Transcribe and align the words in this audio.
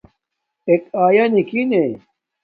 اݵکݺ 0.69 0.89
اݵیݳ 1.01 1.25
نِکِن 1.33 1.65
نݺ؟ 1.69 1.83